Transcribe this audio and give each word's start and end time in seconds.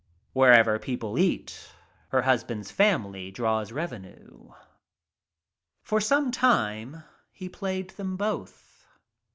Wherever 0.33 0.79
people 0.79 1.19
eat 1.19 1.71
her 2.09 2.23
husband's 2.23 2.71
family 2.71 3.29
draws• 3.29 3.69
revenue. 3.75 4.51
For 5.83 6.01
some 6.01 6.31
time, 6.31 7.03
he 7.31 7.47
played 7.47 7.91
them 7.91 8.17
both. 8.17 8.87